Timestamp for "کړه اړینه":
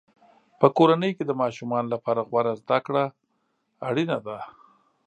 2.85-4.17